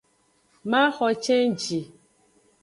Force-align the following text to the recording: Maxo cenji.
Maxo 0.71 1.07
cenji. 1.23 1.79